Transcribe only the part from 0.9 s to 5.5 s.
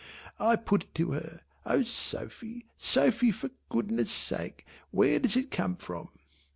to her "O Sophy Sophy for goodness' goodness' sake where does